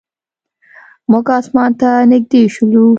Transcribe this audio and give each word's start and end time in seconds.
موږ 1.11 1.25
اسمان 1.39 1.71
ته 1.79 1.89
نږدې 2.11 2.41
شولو. 2.53 2.85